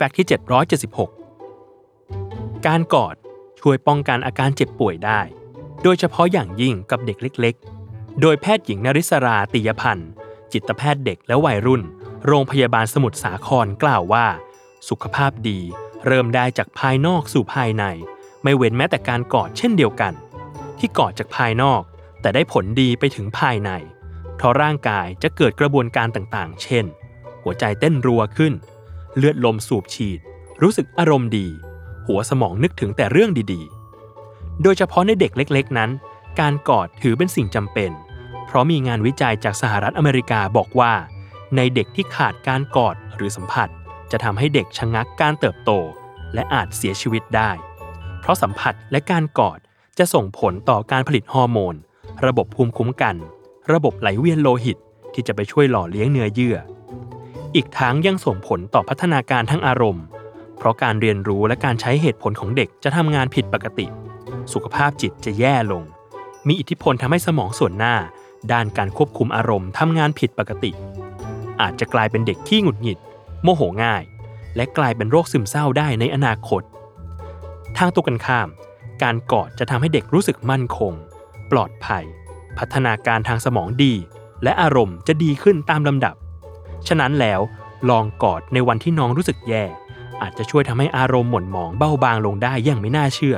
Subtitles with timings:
[0.00, 0.28] แฟกต์ที่
[1.46, 3.14] 776 การกอด
[3.60, 5.20] ช่วยป้องกันอาการเจ็บป่วยได้
[5.82, 7.54] โดยเฉพาะอย่างยิ่งกับเด็กเล็ก
[7.88, 10.10] ๆ โดยแพทย์หญิงนริศราติยพันธ์
[10.52, 11.82] จิตแพทย์เด็กและวัยรุ่น
[12.26, 14.26] โรงพยาบาลสมุทรสาครกล่าวว่า
[14.88, 15.60] สุขภาพดี
[16.06, 17.84] เริ่มได้จากภายนอกสู่ภายใน
[18.42, 20.12] ไม่เว้นแม้แต่การกอดเช่นเดียวกัน
[20.78, 21.82] ที่กอดจากภายนอก
[22.20, 23.70] แต่ได้ผลดีไปถึงภายใน
[24.36, 26.84] เพราะร่างกายจะเกิดกระบวนการต่างๆ เช่น
[27.42, 28.54] หัวใจเต้นรัวขึ้น
[29.16, 30.20] เลือดลมสูบฉีด
[30.62, 31.48] รู้สึกอารมณ์ดี
[32.06, 35.90] หัวสมองนึกถึงแต่เรื่องดีๆ โดยเฉพาะในเด็กเล็กๆ นั้น
[36.40, 37.90] การกอดถือเป็นสิ่งจำเป็น
[38.46, 40.92] เพราะมีงานวิจัยจากสหรัฐอเมริกาบอกว่า
[41.56, 43.68] ในเด็กที่ขาดการกอดหรือสัมผัส
[44.12, 45.70] จะทำให้เด็กชะงักการเติบโต
[46.34, 47.50] และอาจเสียชีวิตได้
[48.20, 49.58] เพราะสัมผัสและการกอด
[49.98, 51.74] จะส่งผลต่อการผลิตฮอร์โมน
[52.26, 53.16] ระบบภูมิคุ้มกัน
[53.72, 54.78] ระบบไหลเวียนโลหิต
[55.14, 56.56] ที่จะไปช่วยหล่อเลี้ยงเนื้อเยื่อ
[57.54, 60.04] อีกทั้งยังส่งผลต่อพัฒนาการทั้งอารมณ์
[60.56, 63.86] เพราะการเรียนรู้และการใช้เหตุผลของเด็กจะทำงานผิดปกติ
[64.52, 65.82] สุขภาพจิตจะแย่ลง
[66.46, 67.96] มีอิทธิพลทำให้สมองส่วนหน้า
[68.52, 70.70] ด้านการควบคุมอารมณ์ทำงานผิดปกติ
[71.60, 72.98] อาจจะกลายเป็นเด็กที่หงุดหงิด
[73.42, 74.02] โมโหง่าย
[74.56, 76.62] และกลายเป็นโรคซึมเศร้าได้ในอนาคต
[77.76, 78.48] ทางตรงกันข้าม
[79.02, 80.92] การกอดจะทำให้เด็กรู้สึกมั่นคง
[81.50, 82.04] ปลอดภัย
[82.58, 83.94] พัฒนาการทางสมองดี
[84.44, 86.14] และอารมณ์จะดีขึ้นตามลำดับ
[86.88, 87.40] ฉะนั้นแล้ว
[87.90, 89.64] ลองกอดในวันที่น้องรู้สึกแย่
[90.22, 93.36] อาจจะช่วยทำให้อารมณ์หม่นหมองเบาบางลงได้อย่างไม่น่าเชื่อ